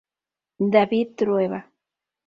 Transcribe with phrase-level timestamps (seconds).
[0.73, 1.61] David Trueba.